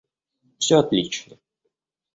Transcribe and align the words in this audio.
Всё 0.57 0.79
отлично 0.79 1.37